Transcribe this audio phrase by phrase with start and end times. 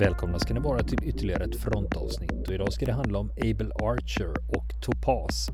[0.00, 3.70] Välkomna ska ni vara till ytterligare ett frontavsnitt och idag ska det handla om Able
[3.74, 5.48] Archer och Topaz.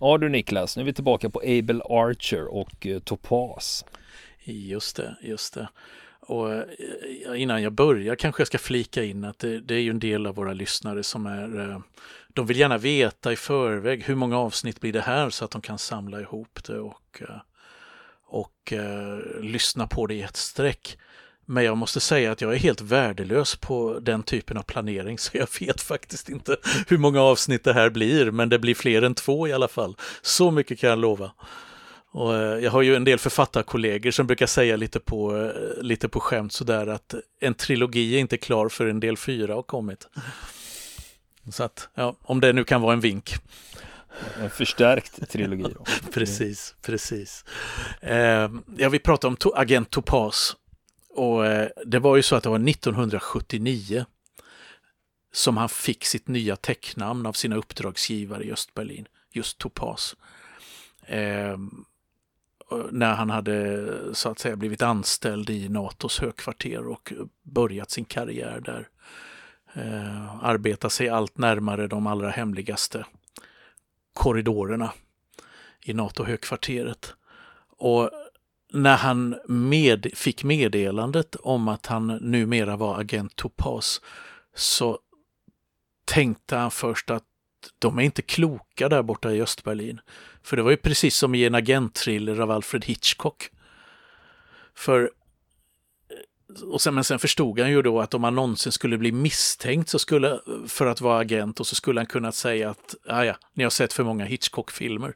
[0.00, 3.84] Ja du Niklas, nu är vi tillbaka på Able Archer och eh, Topaz.
[4.44, 5.68] Just det, just det.
[6.20, 6.62] Och eh,
[7.36, 10.26] innan jag börjar kanske jag ska flika in att det, det, är ju en del
[10.26, 11.78] av våra lyssnare som är, eh,
[12.38, 15.60] de vill gärna veta i förväg hur många avsnitt blir det här så att de
[15.60, 17.40] kan samla ihop det och, eh,
[18.26, 20.98] och uh, lyssna på det i ett streck.
[21.46, 25.36] Men jag måste säga att jag är helt värdelös på den typen av planering så
[25.36, 26.56] jag vet faktiskt inte
[26.88, 29.96] hur många avsnitt det här blir men det blir fler än två i alla fall.
[30.22, 31.32] Så mycket kan jag lova.
[32.10, 36.20] Och eh, jag har ju en del författarkollegor som brukar säga lite på, lite på
[36.20, 40.08] skämt sådär att en trilogi är inte klar för en del fyra har kommit.
[41.52, 43.34] Så att, ja, om det nu kan vara en vink.
[44.40, 45.62] En förstärkt trilogi.
[45.62, 45.84] Då.
[46.12, 47.44] precis, precis.
[48.00, 50.56] Eh, jag vill prata om to Agent Topaz
[51.08, 54.04] och eh, det var ju så att det var 1979
[55.32, 60.16] som han fick sitt nya tecknamn av sina uppdragsgivare i Östberlin, just Topaz.
[61.06, 61.58] Eh,
[62.90, 67.12] när han hade så att säga blivit anställd i NATOs högkvarter och
[67.42, 68.88] börjat sin karriär där.
[69.72, 73.04] Eh, arbeta sig allt närmare de allra hemligaste
[74.12, 74.92] korridorerna
[75.82, 77.14] i NATO-högkvarteret.
[77.78, 78.10] Och
[78.72, 84.00] när han med, fick meddelandet om att han numera var agent Topaz
[84.54, 84.98] så
[86.04, 87.24] tänkte han först att
[87.78, 90.00] de är inte kloka där borta i Östberlin.
[90.42, 93.50] För det var ju precis som i en agentthriller av Alfred Hitchcock.
[94.74, 95.10] För
[96.62, 99.88] och sen, men sen förstod han ju då att om han någonsin skulle bli misstänkt
[99.88, 103.36] så skulle, för att vara agent och så skulle han kunna säga att ah, ja,
[103.54, 105.14] ni har sett för många Hitchcock-filmer.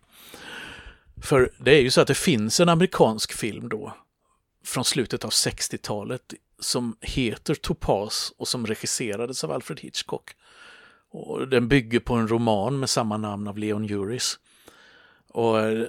[1.22, 3.94] För det är ju så att det finns en amerikansk film då
[4.64, 10.30] från slutet av 60-talet som heter Topaz och som regisserades av Alfred Hitchcock.
[11.10, 14.38] Och den bygger på en roman med samma namn av Leon Uris.
[15.32, 15.88] Och eh,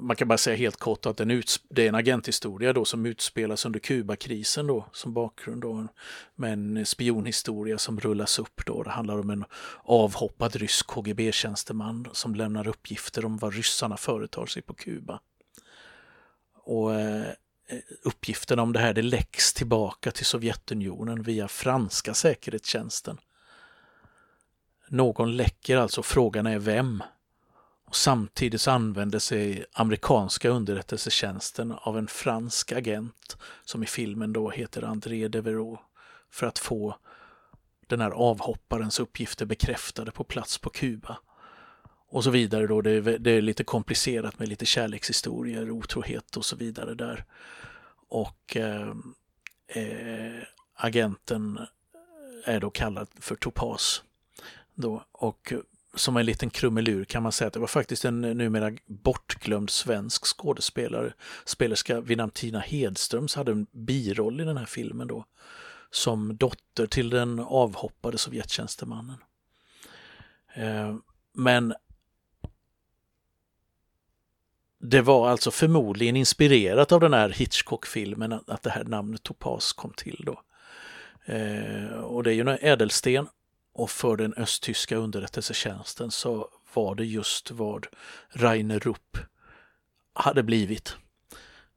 [0.00, 3.80] man kan bara säga helt kort att det är en agenthistoria då som utspelas under
[3.80, 5.86] Kubakrisen då som bakgrund då
[6.34, 8.82] med en spionhistoria som rullas upp då.
[8.82, 9.44] Det handlar om en
[9.84, 15.20] avhoppad rysk KGB-tjänsteman som lämnar uppgifter om vad ryssarna företar sig på Kuba.
[16.54, 17.26] Och eh,
[18.02, 23.18] uppgifterna om det här det läcks tillbaka till Sovjetunionen via franska säkerhetstjänsten.
[24.88, 27.02] Någon läcker alltså, frågan är vem?
[27.92, 34.82] Och samtidigt använder sig amerikanska underrättelsetjänsten av en fransk agent som i filmen då heter
[34.82, 35.82] André Devereaux
[36.30, 36.96] för att få
[37.86, 41.18] den här avhopparens uppgifter bekräftade på plats på Kuba.
[42.08, 46.44] Och så vidare då, det är, det är lite komplicerat med lite kärlekshistorier, otrohet och
[46.44, 47.24] så vidare där.
[48.08, 48.92] Och eh,
[49.66, 50.42] eh,
[50.74, 51.58] agenten
[52.44, 54.02] är då kallad för Topaz.
[54.74, 55.52] Då, och
[55.94, 60.24] som en liten krumelur kan man säga att det var faktiskt en numera bortglömd svensk
[60.24, 61.12] skådespelare,
[61.44, 65.24] spelerska vid namn Tina Hedström, som hade en biroll i den här filmen då,
[65.90, 69.16] som dotter till den avhoppade Sovjettjänstemannen.
[70.54, 70.96] Eh,
[71.32, 71.74] men
[74.80, 79.92] det var alltså förmodligen inspirerat av den här Hitchcock-filmen att det här namnet Topaz kom
[79.96, 80.42] till då.
[81.24, 83.28] Eh, och det är ju en ädelsten
[83.72, 87.86] och för den östtyska underrättelsetjänsten så var det just vad
[88.30, 89.18] Rainer Rupp
[90.14, 90.96] hade blivit.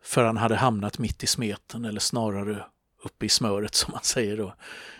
[0.01, 2.65] För han hade hamnat mitt i smeten eller snarare
[3.03, 4.55] uppe i smöret som man säger då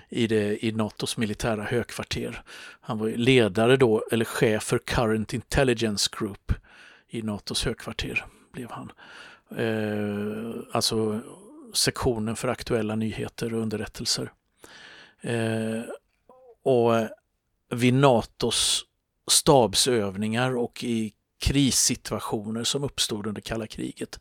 [0.09, 2.43] i, det, i Natos militära högkvarter.
[2.81, 6.51] Han var ledare då, eller chef för Current Intelligence Group
[7.07, 8.91] i Natos högkvarter blev han.
[9.57, 11.21] Eh, alltså
[11.73, 14.31] sektionen för aktuella nyheter och underrättelser.
[15.21, 15.81] Eh,
[16.65, 17.07] och eh,
[17.69, 18.85] vid Natos
[19.27, 24.19] stabsövningar och i krissituationer som uppstod under kalla kriget.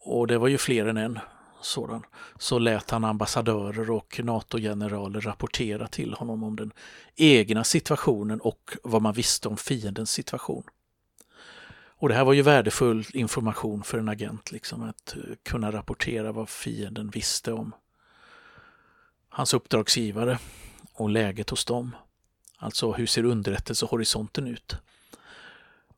[0.00, 1.18] Och det var ju fler än en
[1.60, 2.02] sådan.
[2.38, 6.72] Så lät han ambassadörer och NATO-generaler rapportera till honom om den
[7.16, 10.64] egna situationen och vad man visste om fiendens situation.
[11.96, 16.32] Och det här var ju värdefull information för en agent, liksom att eh, kunna rapportera
[16.32, 17.74] vad fienden visste om
[19.28, 20.38] hans uppdragsgivare
[20.94, 21.96] och läget hos dem.
[22.58, 24.76] Alltså hur ser underrättelsehorisonten ut?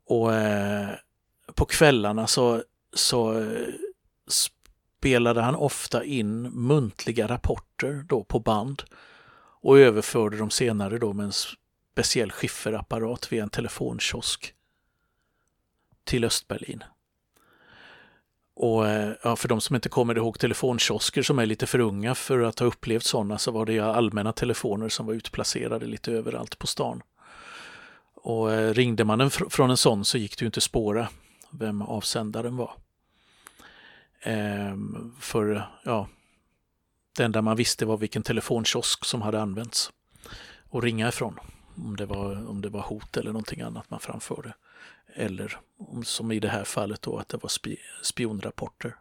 [0.05, 0.91] Och eh,
[1.55, 2.63] på kvällarna så,
[2.93, 3.69] så eh,
[4.29, 8.83] spelade han ofta in muntliga rapporter då på band
[9.61, 11.33] och överförde dem senare då med en
[11.93, 14.55] speciell skifferapparat via en telefonkiosk
[16.05, 16.85] till Östberlin.
[18.59, 22.15] Och eh, ja, för de som inte kommer ihåg telefonkiosker som är lite för unga
[22.15, 26.59] för att ha upplevt sådana så var det allmänna telefoner som var utplacerade lite överallt
[26.59, 27.03] på stan.
[28.15, 31.09] Och eh, ringde man en fr från en sån så gick det ju inte spåra
[31.51, 32.73] vem avsändaren var.
[34.23, 36.09] Ehm, för ja,
[37.17, 39.93] det enda man visste var vilken telefonkiosk som hade använts
[40.71, 41.39] och ringa ifrån.
[41.77, 44.55] Om det var, om det var hot eller någonting annat man framförde.
[45.19, 45.59] Eller
[46.05, 47.51] som i det här fallet då att det var
[48.03, 48.97] spionrapporter.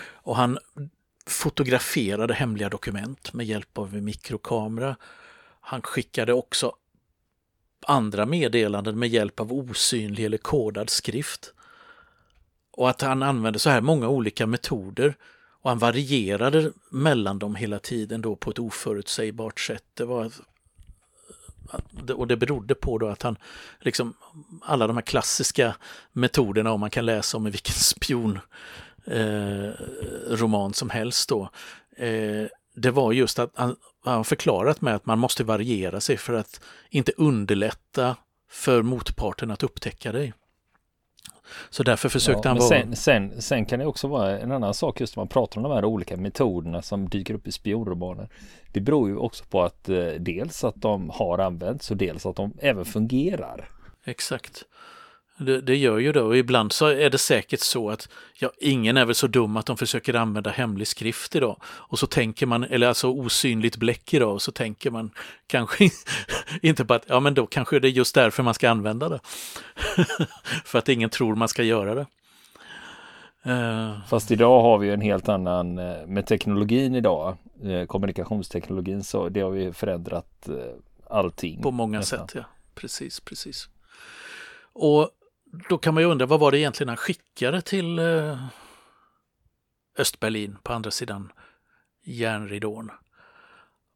[0.00, 0.58] Och han
[1.26, 4.96] fotograferade hemliga dokument med hjälp av en mikrokamera.
[5.60, 6.72] Han skickade också
[7.86, 11.52] andra meddelanden med hjälp av osynlig eller kodad skrift.
[12.70, 15.14] Och att han använde så här många olika metoder
[15.62, 19.84] och han varierade mellan dem hela tiden då på ett oförutsägbart sätt.
[19.94, 20.32] Det var
[22.14, 23.36] och det berodde på då att han,
[23.80, 24.14] liksom
[24.62, 25.74] alla de här klassiska
[26.12, 28.42] metoderna om man kan läsa om i vilken spionroman
[30.70, 31.50] eh, som helst då.
[31.96, 36.32] Eh, det var just att han, han förklarat med att man måste variera sig för
[36.34, 36.60] att
[36.90, 38.16] inte underlätta
[38.50, 40.32] för motparten att upptäcka dig.
[41.70, 42.68] Så därför försökte ja, han vara...
[42.68, 45.62] Sen, sen, sen, kan det också vara en annan sak just när man pratar om
[45.62, 48.28] de här olika metoderna som dyker upp i spionromaner.
[48.72, 52.36] Det beror ju också på att eh, dels att de har använts och dels att
[52.36, 53.70] de även fungerar.
[54.04, 54.64] Exakt.
[55.42, 58.08] Det, det, gör ju det och ibland så är det säkert så att
[58.38, 61.56] ja, ingen är väl så dum att de försöker använda hemlig skrift idag.
[61.64, 65.10] Och så tänker man, eller alltså osynligt bläck idag, och så tänker man
[65.46, 65.90] kanske
[66.62, 69.20] inte på att ja men då kanske det är just därför man ska använda det.
[70.64, 72.06] För att ingen tror man ska göra det.
[73.46, 74.06] Uh...
[74.08, 79.40] Fast idag har vi en helt annan, eh, med teknologin idag, eh, kommunikationsteknologin, så det
[79.40, 80.48] har vi förändrat
[81.10, 81.62] allting.
[81.62, 82.28] På många nästan.
[82.28, 82.44] sätt, ja.
[82.74, 83.68] Precis, precis.
[84.72, 85.10] Och
[85.68, 88.46] då kan man ju undra vad var det egentligen han skickade till eh,
[89.98, 91.32] Östberlin på andra sidan
[92.04, 92.90] järnridån.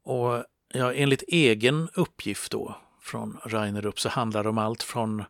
[0.03, 0.43] Och
[0.73, 5.23] ja, enligt egen uppgift då från Reinerup så handlar det om allt från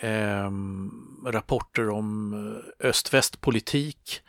[0.00, 0.50] eh,
[1.26, 2.32] rapporter om
[2.80, 4.20] eh, öst-väst-politik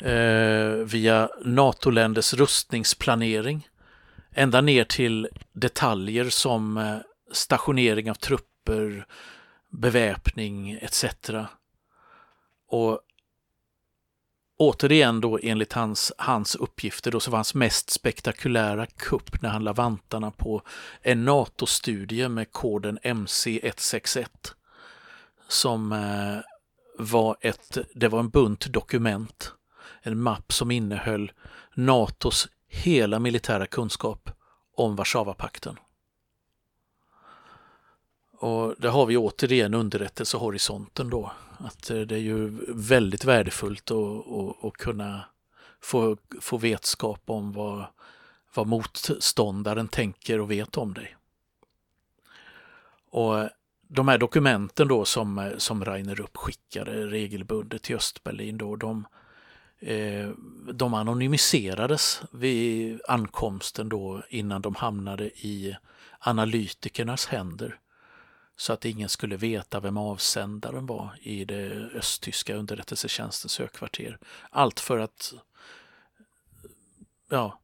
[0.00, 3.68] eh, via NATO-länders rustningsplanering
[4.34, 6.96] ända ner till detaljer som eh,
[7.32, 9.06] stationering av trupper,
[9.80, 11.04] beväpning etc.
[12.68, 13.00] Och
[14.56, 19.64] återigen då enligt hans, hans uppgifter då så var hans mest spektakulära kupp när han
[19.64, 20.62] la vantarna på
[21.02, 24.26] en NATO-studie med koden MC161
[25.48, 26.38] som eh,
[26.98, 29.52] var ett, det var en bunt dokument,
[30.02, 31.32] en mapp som innehöll
[31.74, 34.30] NATOs hela militära kunskap
[34.76, 35.76] om Warszawapakten.
[38.38, 41.32] Och där har vi återigen underrättelsehorisonten då.
[41.58, 45.24] Att eh, det är ju väldigt värdefullt att, att, att kunna
[45.80, 47.84] få, få vetskap om vad,
[48.54, 51.16] vad motståndaren tänker och vet om dig.
[53.10, 53.48] Och
[53.88, 59.06] de här dokumenten då som, som Rainer uppskickade regelbundet till Östberlin då, de,
[59.78, 60.28] eh,
[60.72, 65.76] de anonymiserades vid ankomsten då innan de hamnade i
[66.18, 67.78] analytikernas händer
[68.56, 74.18] så att ingen skulle veta vem avsändaren var i det östtyska underrättelsetjänstens högkvarter.
[74.50, 75.34] Allt för att
[77.30, 77.60] ja,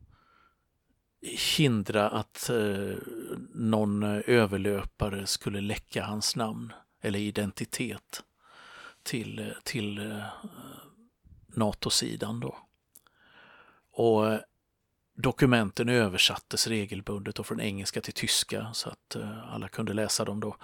[1.57, 2.97] hindra att eh,
[3.55, 8.23] någon överlöpare skulle läcka hans namn eller identitet
[9.03, 10.25] till, till eh,
[11.47, 12.59] NATO-sidan då.
[13.93, 14.41] Och eh,
[15.21, 20.41] Dokumenten översattes regelbundet och från engelska till tyska så att eh, alla kunde läsa dem
[20.41, 20.57] då.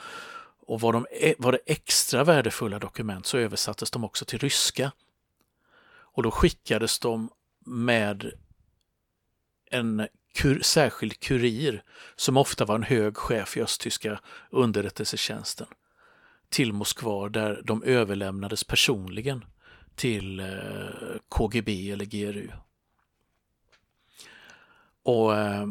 [0.67, 4.93] Och var, de, e-, var det extra värdefulla dokument så översattes de också till ryska.
[5.89, 7.31] Och då skickades de
[7.67, 8.33] med
[9.71, 11.83] en kur, särskild kurir
[12.17, 14.21] som ofta var en hög chef i östtyska
[14.51, 15.67] underrättelsetjänsten
[16.49, 19.45] till Moskva där de överlämnades personligen
[19.95, 20.47] till eh,
[21.29, 22.49] KGB eller GRU.
[25.07, 25.67] Och eh,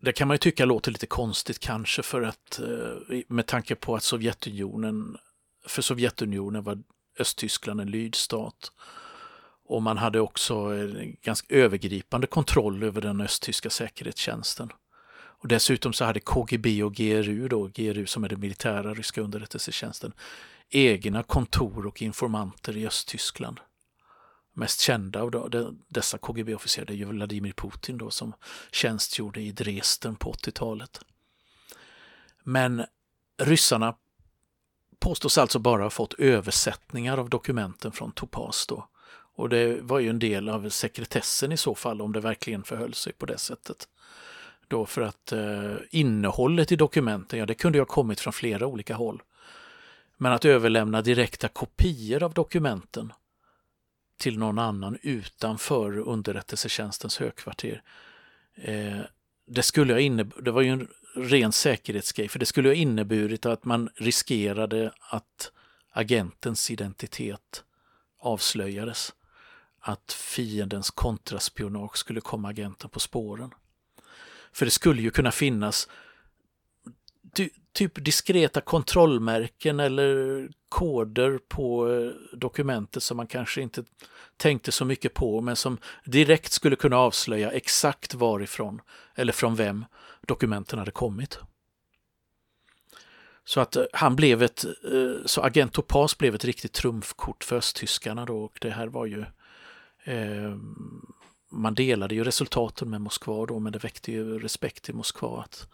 [0.00, 3.96] det kan man ju tycka låter lite konstigt kanske för att eh, med tanke på
[3.96, 5.16] att Sovjetunionen,
[5.66, 6.78] för Sovjetunionen var
[7.18, 8.72] Östtyskland en lydstat.
[9.64, 14.72] Och man hade också en ganska övergripande kontroll över den östtyska säkerhetstjänsten.
[15.12, 20.12] Och dessutom så hade KGB och GRU, då, GRU som är den militära ryska underrättelsetjänsten,
[20.68, 23.60] egna kontor och informanter i Östtyskland
[24.60, 28.32] mest kända av dessa KGB-officerare är ju Vladimir Putin då, som
[28.72, 31.00] tjänstgjorde i Dresden på 80-talet.
[32.42, 32.84] Men
[33.42, 33.94] ryssarna
[34.98, 38.88] påstås alltså bara ha fått översättningar av dokumenten från Topaz då.
[39.34, 42.94] Och det var ju en del av sekretessen i så fall om det verkligen förhöll
[42.94, 43.88] sig på det sättet.
[44.68, 48.66] Då för att eh, innehållet i dokumenten, ja det kunde ju ha kommit från flera
[48.66, 49.22] olika håll.
[50.16, 53.12] Men att överlämna direkta kopior av dokumenten
[54.20, 57.82] till någon annan utanför underrättelsetjänstens högkvarter.
[58.54, 59.00] Eh,
[59.46, 63.64] det skulle ha det var ju en ren säkerhetsgrej, för det skulle ha inneburit att
[63.64, 65.52] man riskerade att
[65.90, 67.64] agentens identitet
[68.18, 69.14] avslöjades.
[69.82, 73.50] Att fiendens kontraspionage skulle komma agenten på spåren.
[74.52, 75.88] För det skulle ju kunna finnas
[77.72, 83.84] typ diskreta kontrollmärken eller koder på eh, dokumentet som man kanske inte
[84.36, 88.80] tänkte så mycket på men som direkt skulle kunna avslöja exakt varifrån
[89.14, 89.84] eller från vem
[90.26, 91.38] dokumenten hade kommit.
[93.44, 97.56] Så att eh, han blev ett, eh, så agent Topaz blev ett riktigt trumfkort för
[97.56, 99.24] östtyskarna då och det här var ju
[100.04, 100.56] eh,
[101.52, 105.68] man delade ju resultaten med Moskva då men det väckte ju respekt i Moskva att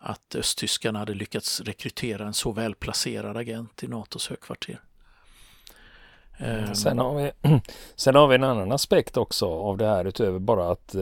[0.00, 4.80] att östtyskarna hade lyckats rekrytera en så välplacerad agent i NATOs högkvarter.
[6.74, 7.32] Sen har, vi,
[7.96, 10.94] sen har vi en annan aspekt också av det här utöver bara att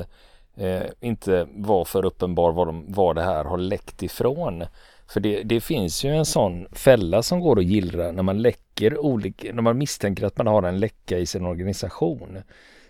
[0.57, 4.65] eh, inte vara för uppenbar var, de, var det här har läckt ifrån.
[5.09, 8.99] För det, det, finns ju en sån fälla som går att gillra när man läcker
[8.99, 12.39] olika, när man misstänker att man har en läcka i sin organisation.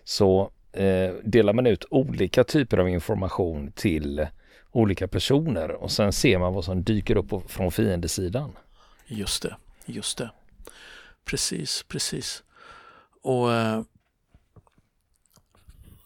[0.05, 4.27] Så eh, delar man ut olika typer av information till
[4.79, 8.53] olika personer och sen ser man vad som dyker upp från fiendesidan.
[9.07, 9.57] Just det,
[9.87, 10.31] just det.
[11.25, 12.43] Precis, precis.
[13.23, 13.83] Och eh,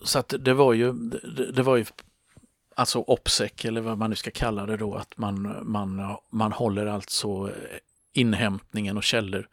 [0.04, 1.84] så att det var ju, det, det var ju
[2.74, 6.86] alltså OPSEC eller vad man nu ska kalla det då, att man, man, man håller
[6.86, 7.52] alltså
[8.12, 9.48] inhämtningen och källor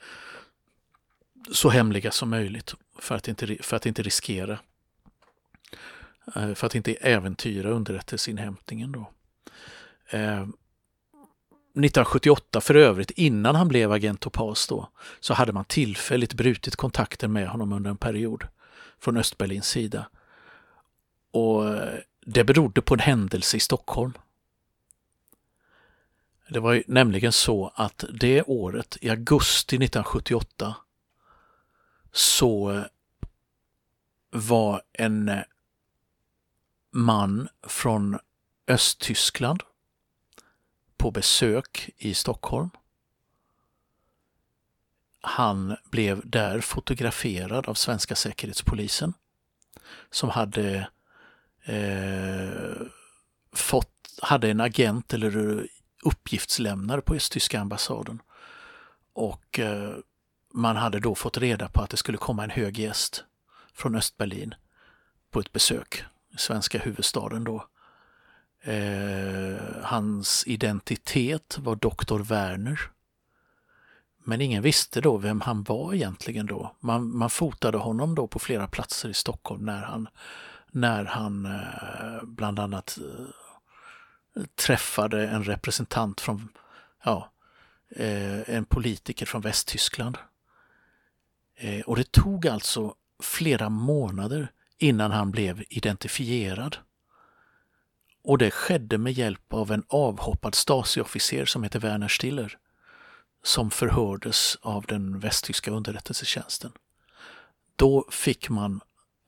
[1.52, 4.60] så hemliga som möjligt för att inte, för att inte riskera
[6.36, 8.92] Eh, för att inte äventyra underrättelseinhämtningen.
[8.92, 9.12] Då.
[10.10, 10.48] Eh,
[11.74, 17.34] 1978 för övrigt, innan han blev agent Topaz då, så hade man tillfälligt brutit kontakten
[17.34, 18.48] med honom under en period
[19.00, 20.10] från Östberlins sida.
[21.32, 24.14] Och eh, det berodde på en händelse i Stockholm.
[26.50, 30.76] Det var nämligen så att det året, i augusti 1978,
[32.12, 32.84] så
[34.32, 35.32] var en
[36.92, 38.20] man från
[38.68, 39.64] Östtyskland
[40.98, 42.70] på besök i Stockholm.
[45.22, 49.14] Han blev där fotograferad av svenska säkerhetspolisen
[50.10, 50.90] som hade
[51.64, 52.82] eh,
[53.54, 55.64] fått, hade en agent eller eh,
[56.04, 58.22] uppgiftslämnare på östtyska ambassaden.
[59.14, 59.96] Och eh,
[60.54, 63.24] man hade då fått reda på att det skulle komma en hög gäst
[63.74, 64.56] från Östberlin
[65.32, 66.06] på ett besök
[66.40, 67.66] svenska huvudstaden då.
[68.62, 72.80] Eh, hans identitet var doktor Werner.
[74.24, 76.76] Men ingen visste då vem han var egentligen då.
[76.80, 80.08] Man, man fotade honom då på flera platser i Stockholm när han,
[80.72, 86.50] när han eh, bland annat eh, träffade en representant från,
[87.04, 87.32] ja,
[87.96, 90.18] eh, en politiker från Västtyskland.
[91.56, 96.78] Eh, och det tog alltså flera månader innan han blev identifierad.
[98.24, 102.58] Och det skedde med hjälp av en avhoppad Stasi-officer som heter Werner Stiller
[103.44, 106.72] som förhördes av den västtyska underrättelsetjänsten.
[107.76, 108.82] Då fick man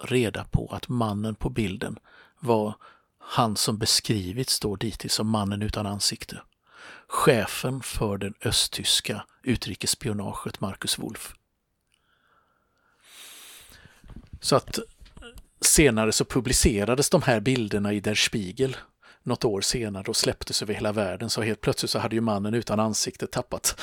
[0.04, 2.00] reda på att mannen på bilden
[2.40, 2.76] var
[3.20, 6.42] han som beskrivits då dittills som mannen utan ansikte.
[7.08, 11.34] Chefen för den östtyska utrikesspionaget Marcus Wolf.
[14.40, 14.80] Så att
[15.62, 18.78] Senare så publicerades de här bilderna i Der Spiegel
[19.24, 22.54] något år senare och släpptes över hela världen så helt plötsligt så hade ju mannen
[22.54, 23.82] utan ansikte tappat,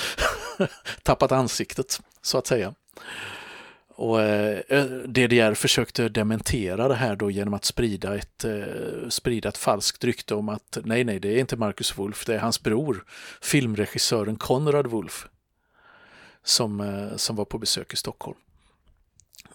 [1.03, 2.75] tappat ansiktet så att säga.
[3.99, 9.59] Och eh, DDR försökte dementera det här då genom att sprida ett, eh, sprida ett
[9.59, 13.05] falskt rykte om att nej, nej, det är inte Marcus Wolf, det är hans bror,
[13.43, 15.29] filmregissören Konrad Wolf,
[16.45, 18.39] som, eh, som var på besök i Stockholm.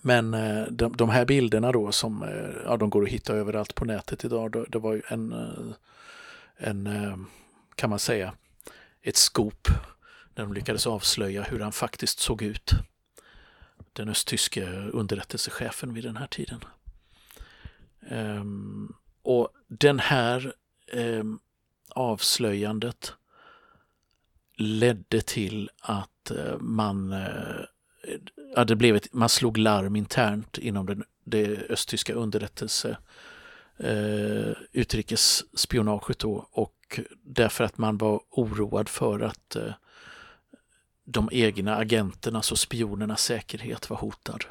[0.05, 3.75] Men eh, de, de, här bilderna då som eh, ja, de går att hitta överallt
[3.75, 5.73] på nätet idag, det var ju en, eh,
[6.57, 7.27] en
[7.75, 8.33] kan man säga,
[9.01, 9.67] ett skop
[10.35, 12.71] när de lyckades avslöja hur han faktiskt såg ut.
[13.93, 16.59] Den östtyske underrättelsechefen vid den här tiden.
[18.09, 20.53] Um, och den här
[20.93, 21.39] um,
[21.89, 23.13] avslöjandet
[24.57, 27.15] ledde till att man,
[28.55, 32.97] ja, det blev ett, man slog larm internt inom den, det östtyska underrättelse
[33.77, 39.73] eh, utrikesspionaget då och därför att man var oroad för att eh,
[41.05, 44.45] de egna agenternas alltså och spionernas säkerhet var hotad.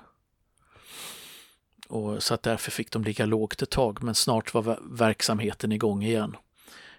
[1.88, 6.02] Och så att därför fick de ligga lågt ett tag men snart var verksamheten igång
[6.02, 6.37] igen.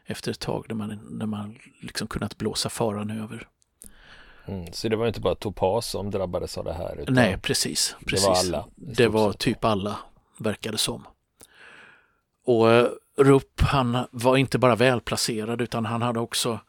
[0.05, 3.48] Efter ett tag när man, när man liksom kunnat blåsa faran över.
[4.45, 7.00] Mm, så det var inte bara Topaz som drabbades av det här?
[7.00, 7.95] Utan Nej, precis.
[8.05, 8.25] precis.
[8.25, 8.65] Det var alla?
[8.75, 9.97] Det var typ alla,
[10.38, 11.07] verkade som.
[12.45, 16.59] Och eh, Rupp, han var inte bara välplacerad utan han hade också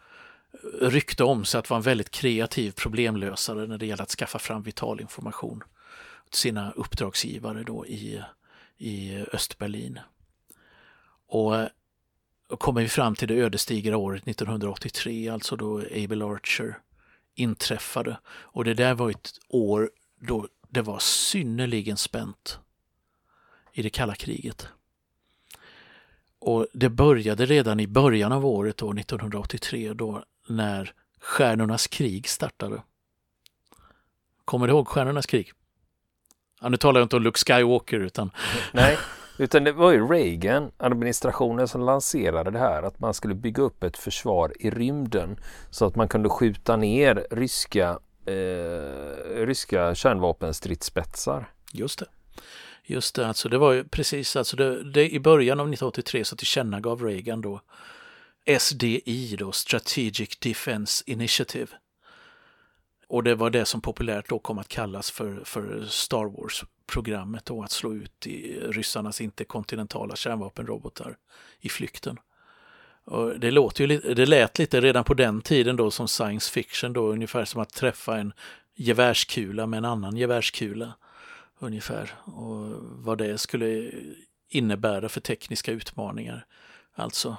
[0.80, 4.62] rykte om sig att vara en väldigt kreativ problemlösare när det gäller att skaffa fram
[4.62, 5.62] vital information
[6.30, 8.22] till sina uppdragsgivare då i,
[8.78, 10.00] i Östberlin.
[11.28, 11.54] Och,
[12.48, 16.78] och kommer vi fram till det ödesdigra året 1983, alltså då Abel Archer
[17.34, 18.18] inträffade.
[18.26, 22.58] Och det där var ett år då det var synnerligen spänt
[23.72, 24.68] i det kalla kriget.
[26.38, 32.82] Och det började redan i början av året då, 1983 då när Stjärnornas krig startade.
[34.44, 35.52] Kommer du ihåg Stjärnornas krig?
[36.60, 38.30] Ja, nu talar jag inte om Luke Skywalker utan...
[38.72, 38.98] Nej,
[39.38, 43.96] utan det var ju Reagan-administrationen som lanserade det här att man skulle bygga upp ett
[43.96, 45.36] försvar i rymden
[45.70, 51.50] så att man kunde skjuta ner ryska, eh, ryska kärnvapenstridsspetsar.
[51.72, 52.06] Just det.
[52.86, 56.36] Just det, alltså det var ju precis, alltså det, det, i början av 1983 så
[56.36, 57.60] tillkännagav Reagan då
[58.58, 61.68] SDI då, Strategic Defense Initiative.
[63.08, 66.28] Och det var det som populärt då kom att kallas för, för Star
[66.86, 71.16] programmet då, att slå ut i ryssarnas interkontinentala kärnvapenrobotar
[71.60, 72.18] i flykten.
[73.04, 76.92] Och det, låter ju, det lät lite redan på den tiden då som science fiction
[76.92, 78.32] då, ungefär som att träffa en
[78.74, 80.92] gevärskula med en annan gevärskula
[81.58, 83.90] ungefär och vad det skulle
[84.48, 86.46] innebära för tekniska utmaningar.
[86.94, 87.36] Alltså,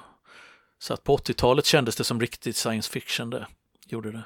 [0.79, 3.47] så att på 80-talet kändes det som riktigt science fiction det,
[3.86, 4.23] gjorde det.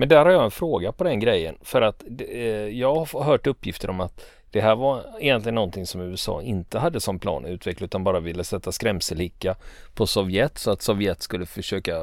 [0.00, 3.46] Men där har jag en fråga på den grejen för att eh, jag har hört
[3.46, 7.50] uppgifter om att det här var egentligen någonting som USA inte hade som plan att
[7.50, 9.56] utveckla utan bara ville sätta skrämselhicka
[9.94, 11.94] på Sovjet så att Sovjet skulle försöka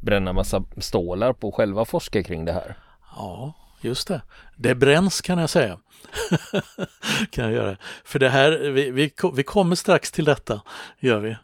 [0.00, 2.76] bränna massa stålar på själva forska kring det här.
[3.16, 4.22] Ja, just det.
[4.56, 5.78] Det bränns kan jag säga.
[7.30, 7.76] kan jag göra.
[8.04, 10.62] För det här, vi, vi, vi kommer strax till detta,
[11.00, 11.36] gör vi.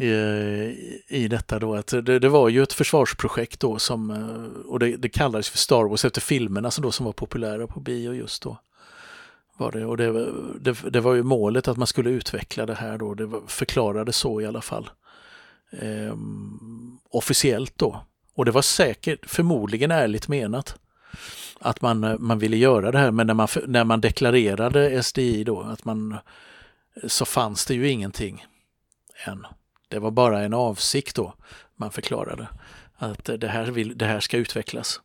[0.00, 4.78] I, i detta då att det, det, var ju ett försvarsprojekt då som, eh, och
[4.78, 8.12] det, det kallades för Star Wars efter filmerna som, då, som var populära på bio
[8.14, 8.58] just då.
[9.56, 12.98] Var det, och det, det, det var ju målet att man skulle utveckla det här
[12.98, 14.90] då, det förklarades så i alla fall.
[15.72, 18.04] Ehm, officiellt då.
[18.34, 20.78] Och det var säkert, förmodligen ärligt menat
[21.58, 25.60] att man, man ville göra det här men när man, när man deklarerade SDI då
[25.60, 26.16] att man
[27.06, 28.44] så fanns det ju ingenting
[29.26, 29.46] än.
[29.90, 31.34] Det var bara en avsikt då
[31.76, 32.48] man förklarade
[32.96, 35.00] att det här, vill, det här ska utvecklas.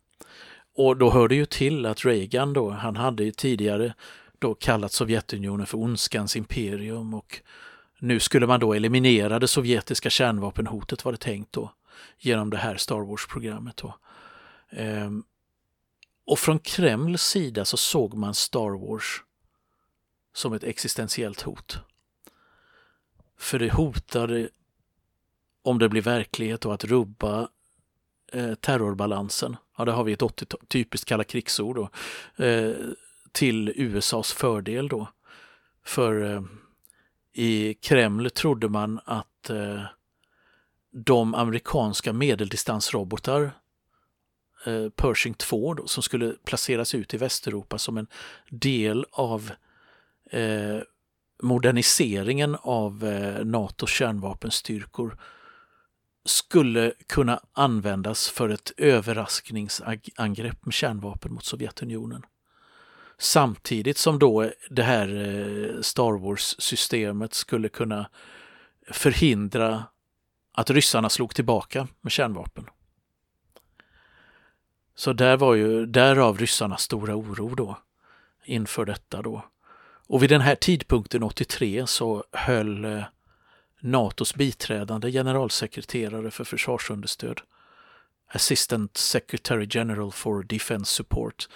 [0.76, 3.94] Och då hörde ju till att Reagan då, han hade ju tidigare
[4.40, 7.42] då kallat Sovjetunionen för ondskans imperium och
[8.00, 11.74] nu skulle man då eliminera det sovjetiska kärnvapenhotet var det tänkt då
[12.20, 13.78] genom det här Star Wars-programmet.
[13.78, 13.96] Då.
[14.70, 15.24] Ehm,
[16.26, 19.24] och från Kremls sida så såg man Star Wars
[20.34, 21.80] som ett existentiellt hot.
[23.38, 24.50] För det hotade,
[25.66, 27.50] om det blir verklighet, och att rubba
[28.32, 29.58] eh, terrorbalansen.
[29.78, 31.90] Ja, det har vi ett 80 typiskt kalla krigsord då,
[32.46, 32.76] eh,
[33.32, 35.08] till USAs fördel då.
[35.84, 36.42] För eh,
[37.34, 39.82] i Kreml trodde man att eh,
[40.92, 43.52] de amerikanska medeldistansrobotar
[44.66, 48.08] eh, Pershing 2 då, som skulle placeras ut i Västeuropa som en
[48.50, 49.52] del av
[50.32, 50.80] eh,
[51.42, 55.18] moderniseringen av eh, NATOs kärnvapenstyrkor
[56.26, 62.26] skulle kunna användas för ett överraskningsangrepp med kärnvapen mot Sovjetunionen.
[63.18, 68.10] Samtidigt som då det här eh, Star Wars-systemet skulle kunna
[68.92, 69.84] förhindra
[70.54, 72.66] att ryssarna slog tillbaka med kärnvapen.
[74.96, 77.78] Så där var ju därav ryssarnas stora oro då
[78.46, 79.46] inför detta då.
[80.08, 83.04] Och vid den här tidpunkten 83 så höll eh,
[83.82, 87.42] NATOs biträdande generalsekreterare för försvarsunderstöd,
[88.28, 91.48] Assistant Secretary General for Defense Support,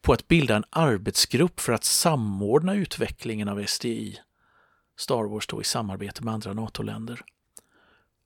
[0.00, 4.18] på att bilda en arbetsgrupp för att samordna utvecklingen av SDI,
[4.96, 7.24] Star Wars då i samarbete med andra NATO-länder.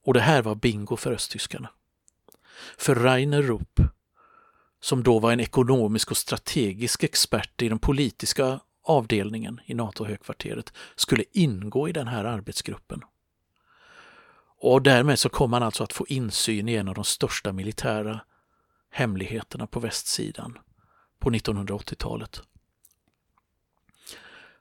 [0.04, 1.70] Och det här var bingo för östtyskarna.
[2.78, 3.80] För Rainer Rupp,
[4.80, 11.24] som då var en ekonomisk och strategisk expert i den politiska avdelningen i NATO-högkvarteret, skulle
[11.32, 13.02] ingå i den här arbetsgruppen.
[14.68, 18.20] Och därmed så kom han alltså att få insyn i en av de största militära
[18.90, 20.58] hemligheterna på västsidan
[21.18, 22.42] på 1980-talet.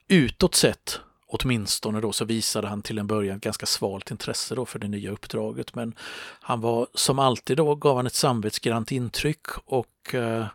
[0.08, 4.80] Utåt sett, åtminstone då, så visade han till en början ganska svalt intresse då för
[4.80, 5.76] det nya uppdraget.
[5.76, 5.96] Men
[6.39, 10.46] han var som alltid då, gav han ett samvetsgrant intryck och eh,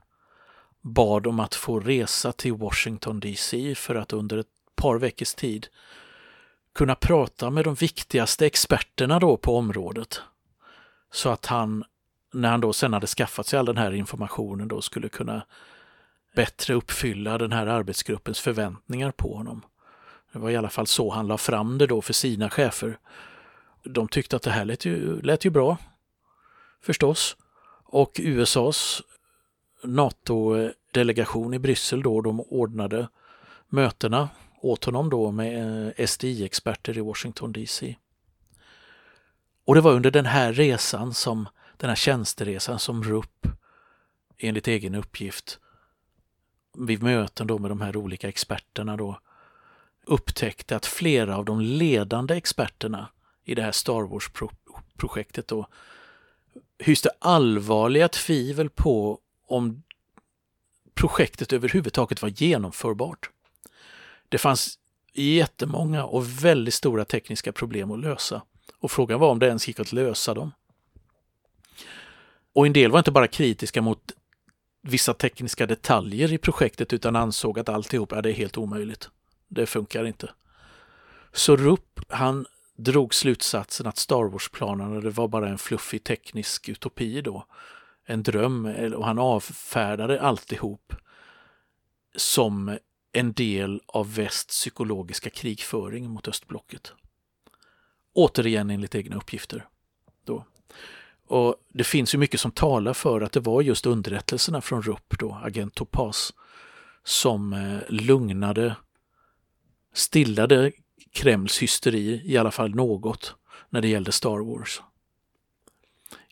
[0.81, 5.67] bad om att få resa till Washington DC för att under ett par veckors tid
[6.75, 10.21] kunna prata med de viktigaste experterna då på området.
[11.13, 11.85] Så att han,
[12.33, 15.43] när han då sen hade skaffat sig all den här informationen då, skulle kunna
[16.35, 19.63] bättre uppfylla den här arbetsgruppens förväntningar på honom.
[20.33, 22.99] Det var i alla fall så han la fram det då för sina chefer.
[23.83, 25.77] De tyckte att det här lät ju, lät ju bra,
[26.83, 27.37] förstås.
[27.85, 29.03] Och USAs
[29.83, 33.09] NATO-delegation i Bryssel då, de ordnade
[33.69, 34.29] mötena
[34.61, 37.97] åt honom då med eh, SDI-experter i Washington DC.
[39.65, 43.47] Och det var under den här resan som, den här tjänsteresan som RUP,
[44.39, 45.59] enligt egen uppgift
[46.79, 49.21] vid möten då med de här olika experterna då
[50.07, 53.09] upptäckte att flera av de ledande experterna
[53.45, 55.67] i det här Star Wars-projektet då
[56.79, 59.83] hyste allvarliga tvivel på om
[60.95, 63.31] projektet överhuvudtaget var genomförbart.
[64.31, 64.79] Det fanns
[65.13, 68.43] jättemånga och väldigt stora tekniska problem att lösa
[68.79, 70.53] och frågan var om det ens gick att lösa dem.
[72.53, 74.13] Och en del var inte bara kritiska mot
[74.83, 79.09] vissa tekniska detaljer i projektet utan ansåg att alltihop är det helt omöjligt.
[79.49, 80.31] Det funkar inte.
[81.33, 87.21] Så Rupp, han drog slutsatsen att Star Wars-planerna det var bara en fluffig teknisk utopi
[87.21, 87.47] då.
[88.05, 90.95] En dröm och han avfärdade alltihop
[92.17, 92.79] som
[93.13, 96.93] en del av västs psykologiska krigföring mot östblocket.
[98.13, 99.69] Återigen enligt egna uppgifter.
[100.25, 100.45] Då.
[101.27, 105.19] Och Det finns ju mycket som talar för att det var just underrättelserna från RUP,
[105.19, 106.35] då, agent Topaz,
[107.05, 108.77] som eh, lugnade,
[109.93, 110.73] stillade
[111.13, 113.35] Kremls hysteri, i alla fall något,
[113.69, 114.83] när det gällde Star Wars.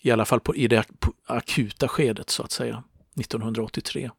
[0.00, 0.84] I alla fall på, i det
[1.26, 2.82] akuta skedet så att säga,
[3.20, 4.10] 1983.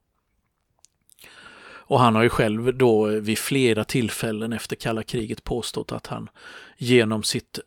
[1.90, 6.30] Och han har ju själv då vid flera tillfällen efter kalla kriget påstått att han
[6.78, 7.60] genom sitt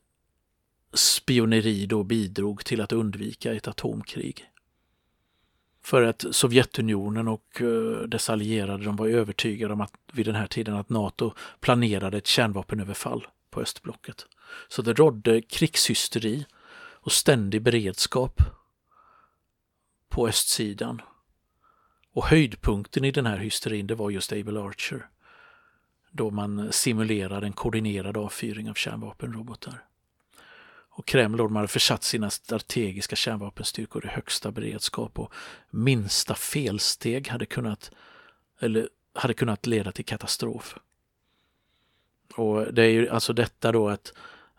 [0.93, 4.45] spioneri då bidrog till att undvika ett atomkrig.
[5.85, 10.47] För att Sovjetunionen och eh, dess allierade de var övertygade om att vid den här
[10.47, 14.27] tiden att NATO planerade ett kärnvapenöverfall på östblocket.
[14.69, 18.41] Så det rådde krigshysteri och ständig beredskap
[20.09, 21.03] på östsidan.
[22.12, 25.07] Och höjdpunkten i den här hysterin det var just Able Archer.
[26.11, 29.85] Då man simulerade en koordinerad avfyring av kärnvapenrobotar.
[30.94, 35.33] Och Kreml de hade försatt sina strategiska kärnvapenstyrkor i högsta beredskap och
[35.70, 37.90] minsta felsteg hade kunnat,
[38.61, 40.79] eller hade kunnat leda till katastrof.
[42.37, 44.12] Och det är ju alltså detta då att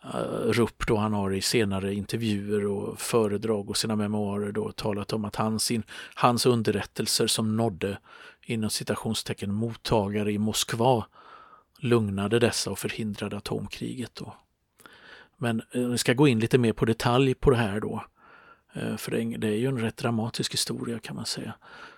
[0.04, 5.14] Eh, Rupp då han har i senare intervjuer och föredrag och sina memoarer då talat
[5.14, 5.84] om att hans, in,
[6.16, 7.98] hans underrättelser som nådde
[8.42, 11.06] inom citationstecken mottagare i Moskva
[11.80, 14.16] lugnade dessa och förhindrade atomkriget.
[14.16, 14.36] Då.
[15.38, 18.04] Men eh, vi ska gå in lite mer på detalj på det här då.
[18.74, 21.54] Eh, för det är ju en rätt dramatisk historia kan man säga.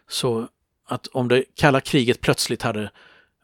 [0.08, 0.48] Så
[0.88, 2.92] att om det kalla kriget plötsligt hade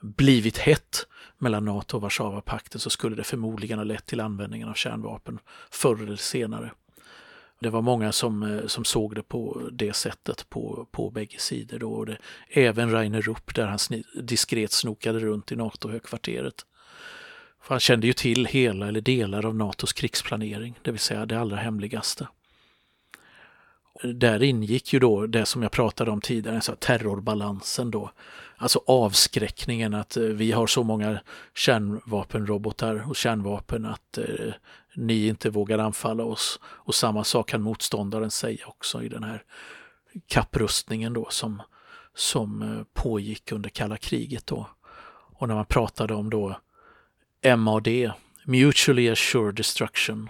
[0.02, 4.74] blivit hett mellan NATO och Warszawapakten så skulle det förmodligen ha lett till användningen av
[4.74, 5.40] kärnvapen
[5.72, 6.72] förr eller senare.
[7.60, 11.80] Det var många som, eh, som såg det på det sättet på, på bägge sidor.
[11.80, 11.92] Då.
[11.92, 12.18] Och det,
[12.50, 16.66] även Rainer Rupp där han sni, diskret snokade runt i NATO-högkvarteret
[17.62, 21.40] för han kände ju till hela eller delar av NATOs krigsplanering, det vill säga det
[21.40, 22.28] allra hemligaste.
[24.04, 28.12] Där ingick ju då det som jag pratade om tidigare, så terrorbalansen då.
[28.62, 31.20] Alltså avskräckningen att eh, vi har så många
[31.56, 34.54] kärnvapenrobotar och kärnvapen att eh,
[34.96, 36.60] ni inte vågar anfalla oss.
[36.64, 39.44] Och samma sak kan motståndaren säga också i den här
[40.28, 41.62] kapprustningen då som,
[42.16, 44.70] som eh, pågick under kalla kriget då.
[45.38, 46.60] Och när man pratade om då
[47.58, 47.88] MAD,
[48.44, 50.30] Mutually Assured Destruction.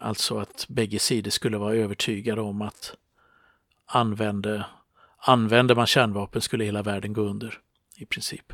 [0.00, 2.94] Alltså att bägge sidor skulle vara övertygade om att
[3.86, 4.64] använde,
[5.18, 7.58] använder man kärnvapen skulle hela världen gå under
[7.96, 8.52] i princip.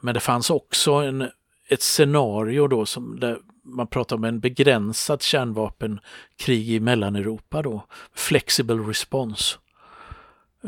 [0.00, 1.30] Men det fanns också en,
[1.68, 8.76] ett scenario då som där man pratar om en begränsad kärnvapenkrig i Mellaneuropa då, flexible
[8.76, 9.58] response,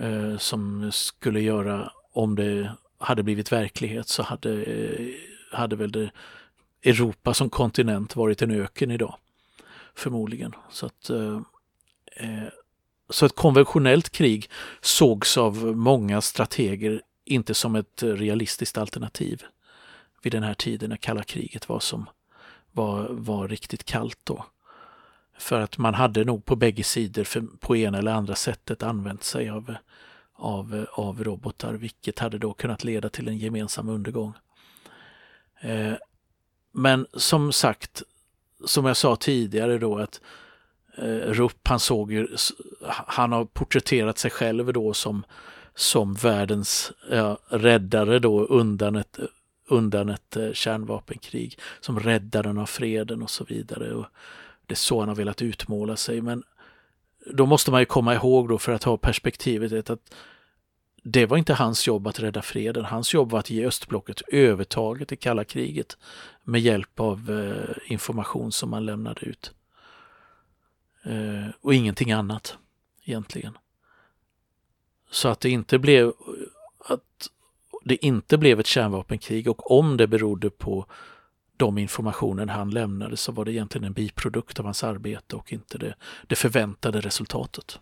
[0.01, 5.07] eh, som skulle göra, om det hade blivit verklighet så hade, eh,
[5.53, 6.11] hade väl det,
[6.83, 9.16] Europa som kontinent varit en öken idag.
[9.94, 10.55] Förmodligen.
[10.71, 11.40] Så att, eh,
[12.16, 12.49] eh
[13.11, 19.42] så ett konventionellt krig sågs av många strateger inte som ett realistiskt alternativ
[20.23, 22.07] vid den här tiden när kalla kriget var som
[22.73, 24.44] var, var riktigt kallt då.
[25.38, 29.25] För att man hade nog på bägge sidor för, på ena eller andra sättet använt
[29.25, 29.75] sig av,
[30.35, 34.33] av, av robotar, vilket hade då kunnat leda till en gemensam undergång.
[35.61, 35.94] Eh,
[36.73, 38.03] men som sagt,
[38.64, 40.21] som jag sa tidigare då att
[41.03, 42.29] Eh, Rupp, han såg ju,
[43.07, 45.25] han har porträtterat sig själv då som,
[45.75, 49.19] som världens ja, räddare då undan ett,
[49.69, 53.95] undan ett eh, kärnvapenkrig, som räddaren av freden och så vidare.
[53.95, 54.07] Och
[54.67, 56.21] det är så han har velat utmåla sig.
[56.21, 56.43] Men
[57.33, 60.15] då måste man ju komma ihåg då för att ha perspektivet att
[61.03, 62.85] det var inte hans jobb att rädda freden.
[62.85, 65.97] Hans jobb var att ge östblocket övertaget i kalla kriget
[66.45, 69.53] med hjälp av eh, information som man lämnade ut.
[71.09, 72.59] Eh, och ingenting annat
[73.05, 73.59] egentligen.
[75.11, 76.12] Så att det inte blev
[76.79, 77.29] att
[77.85, 80.87] det inte blev ett kärnvapenkrig och om det berodde på
[81.57, 85.79] de informationen han lämnade så var det egentligen en biprodukt av hans arbete och inte
[85.79, 85.94] det,
[86.27, 87.79] det förväntade resultatet.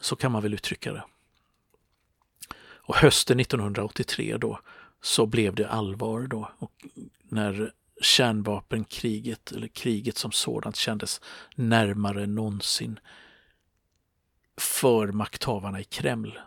[0.00, 1.04] Så kan man väl uttrycka det.
[2.58, 4.60] Och hösten 1983 då
[5.00, 6.86] så blev det allvar då och
[7.22, 11.20] när kärnvapenkriget eller kriget som sådant kändes
[11.54, 13.00] närmare än någonsin
[14.56, 16.38] för makthavarna i Kreml.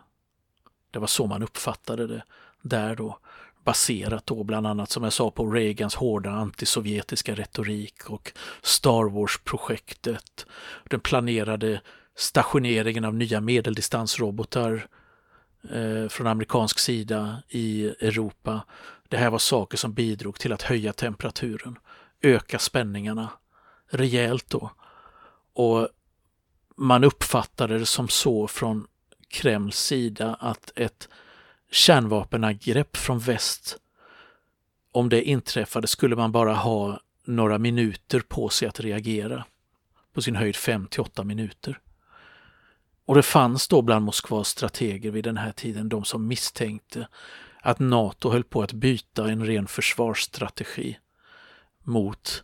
[0.90, 2.22] Det var så man uppfattade det
[2.62, 3.18] där då
[3.64, 8.32] baserat då bland annat som jag sa på Reagans hårda antisovjetiska retorik och
[8.62, 10.46] Star Wars-projektet.
[10.84, 11.80] Den planerade
[12.14, 14.99] stationeringen av nya medeldistansrobotar eh,
[15.68, 18.64] Eh, från amerikansk sida i Europa.
[19.08, 21.78] Det här var saker som bidrog till att höja temperaturen,
[22.22, 23.28] öka spänningarna
[23.90, 24.70] rejält då.
[25.52, 25.88] Och
[26.76, 28.86] man uppfattade det som så från
[29.28, 31.08] Kremls sida att ett
[31.70, 33.76] kärnvapenangrepp från väst,
[34.92, 39.44] om det inträffade skulle man bara ha några minuter på sig att reagera.
[40.12, 41.80] På sin höjd 5 till 8 minuter.
[43.10, 47.08] Och det fanns då bland Moskvas strateger vid den här tiden de som misstänkte
[47.60, 50.98] att NATO höll på att byta en ren försvarsstrategi
[51.84, 52.42] mot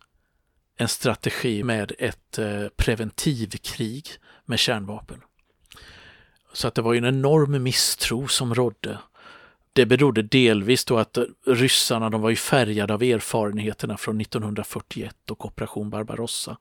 [0.76, 4.08] en strategi med ett eh, preventivkrig
[4.44, 5.20] med kärnvapen.
[6.52, 8.98] Så att det var en enorm misstro som rådde.
[9.72, 15.44] Det berodde delvis då att ryssarna de var ju färgade av erfarenheterna från 1941 och
[15.44, 16.56] operation Barbarossa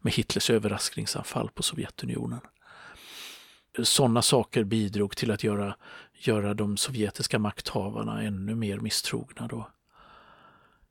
[0.00, 2.40] med Hitlers överraskningsanfall på Sovjetunionen
[3.82, 5.76] sådana saker bidrog till att göra,
[6.14, 9.46] göra de sovjetiska makthavarna ännu mer misstrogna.
[9.46, 9.68] Då.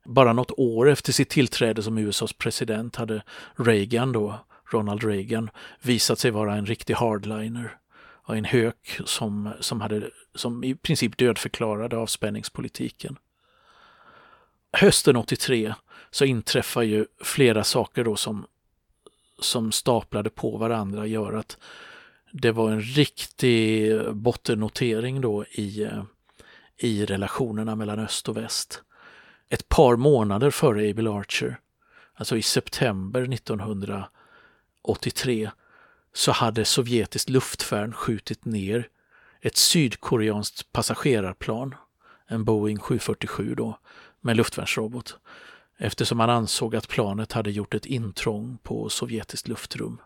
[0.04, 3.22] Bara något år efter sitt tillträde som USAs president hade
[3.56, 4.38] Reagan, då,
[4.70, 5.50] Ronald Reagan,
[5.82, 7.78] visat sig vara en riktig hardliner
[8.26, 13.16] och en hök som, som, hade, som i princip dödförklarade avspänningspolitiken.
[14.72, 15.74] Hösten 83
[16.10, 18.46] så inträffar ju flera saker då som,
[19.40, 21.58] som staplade på varandra gör att
[22.36, 26.02] det var en riktig bottennotering då i, eh,
[26.76, 28.82] i relationerna mellan öst och väst.
[29.48, 31.58] Ett par månader före Abel Archer,
[32.14, 35.50] alltså i september 1983,
[36.14, 38.88] så hade sovjetiskt luftvärn skjutit ner
[39.40, 41.74] ett sydkoreanskt passagerarplan,
[42.26, 43.78] en Boeing 747 då,
[44.20, 45.18] med luftvärnsrobot,
[45.78, 49.98] eftersom man ansåg att planet hade gjort ett intrång på sovjetiskt luftrum.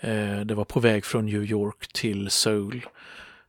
[0.00, 2.86] Eh, det var på väg från New York till Seoul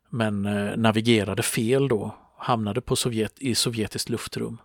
[0.09, 4.57] men eh, navigerade fel då, hamnade på Sovjet, i sovjetiskt luftrum.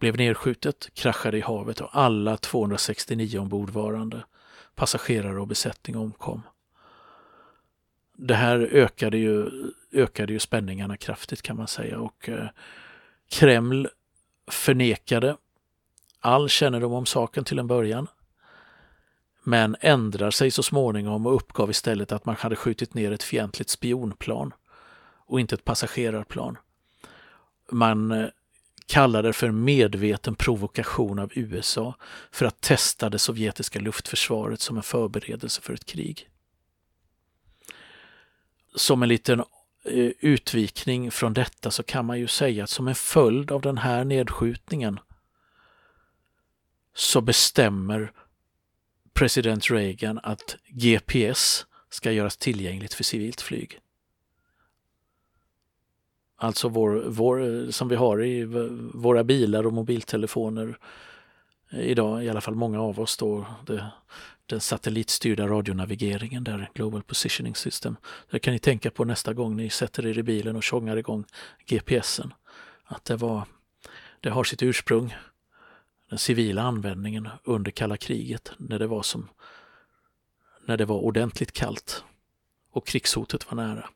[0.00, 4.24] Blev nedskjutet, kraschade i havet och alla 269 ombordvarande
[4.74, 6.42] passagerare och besättning omkom.
[8.16, 9.50] Det här ökade ju,
[9.92, 12.48] ökade ju spänningarna kraftigt kan man säga och eh,
[13.30, 13.88] Kreml
[14.50, 15.36] förnekade
[16.20, 18.06] all kännedom om saken till en början
[19.48, 23.70] men ändrar sig så småningom och uppgav istället att man hade skjutit ner ett fientligt
[23.70, 24.54] spionplan
[25.26, 26.58] och inte ett passagerarplan.
[27.70, 28.28] Man eh,
[28.86, 31.94] kallade det för medveten provokation av USA
[32.30, 36.28] för att testa det sovjetiska luftförsvaret som en förberedelse för ett krig.
[38.74, 39.40] Som en liten
[39.84, 43.78] eh, utvikning från detta så kan man ju säga att som en följd av den
[43.78, 45.00] här nedskjutningen
[46.94, 48.12] så bestämmer
[49.18, 53.80] president Reagan att GPS ska göras tillgängligt för civilt flyg.
[56.36, 58.44] Alltså vår, vår, som vi har i
[58.94, 60.78] våra bilar och mobiltelefoner
[61.70, 63.90] eh, idag, i alla fall många av oss då, det,
[64.46, 67.96] den satellitstyrda radionavigeringen där, Global Positioning System.
[68.30, 71.24] Det kan ni tänka på nästa gång ni sätter er i bilen och tjongar igång
[71.66, 72.34] GPSen.
[72.84, 73.42] Att det var,
[74.20, 75.14] det har sitt ursprung,
[76.08, 79.28] den civila användningen under kalla kriget när det var som
[80.66, 82.04] när det var ordentligt kallt
[82.72, 83.88] och krigshotet var nära.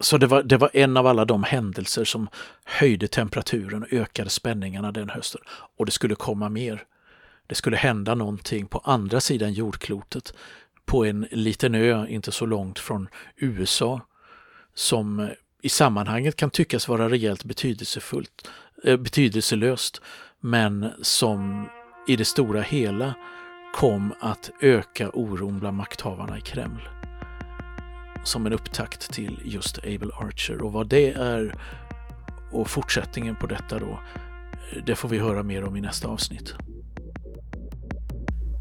[0.00, 2.28] Så det var, det var en av alla de händelser som
[2.64, 5.40] höjde temperaturen och ökade spänningarna den hösten.
[5.76, 6.84] Och det skulle komma mer.
[7.46, 10.34] Det skulle hända någonting på andra sidan jordklotet
[10.84, 14.00] på en liten ö inte så långt från USA
[14.74, 15.30] som
[15.62, 18.48] i sammanhanget kan tyckas vara rejält betydelsefullt,
[18.84, 20.00] eh, betydelselöst
[20.44, 21.68] men som
[22.08, 23.14] i det stora hela
[23.74, 26.88] kom att öka oron bland makthavarna i Kreml
[28.24, 31.54] som en upptakt till just Abel Archer och vad det är
[32.52, 34.00] och fortsättningen på detta då,
[34.86, 36.54] det får vi höra mer om i nästa avsnitt.